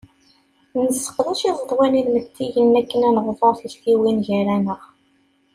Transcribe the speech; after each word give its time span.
Nesseqdac 0.83 1.41
iẓeḍwan 1.49 1.99
inmettiyen 2.01 2.77
akken 2.81 3.01
ad 3.07 3.13
nebḍu 3.25 3.51
tiktiwin 3.59 4.17
gar-aneɣ. 4.25 4.81